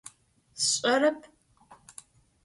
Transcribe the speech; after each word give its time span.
Sş'erep. 0.63 1.19